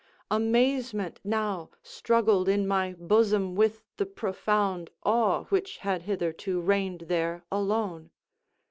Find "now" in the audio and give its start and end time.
1.23-1.69